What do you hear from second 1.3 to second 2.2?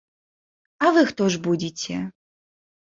ж будзеце?